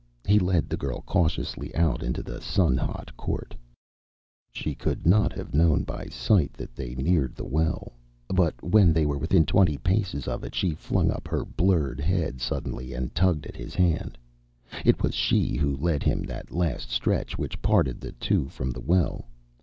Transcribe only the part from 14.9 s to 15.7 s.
was she